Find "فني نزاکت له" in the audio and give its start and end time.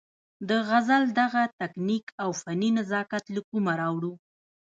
2.41-3.41